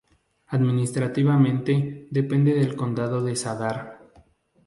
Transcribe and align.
Administrativamente 0.47 2.07
depende 2.09 2.55
del 2.55 2.75
Condado 2.75 3.23
de 3.23 3.35
Zadar. 3.35 3.99